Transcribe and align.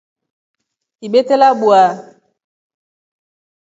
Ibite 1.05 1.33
labwa. 1.41 1.81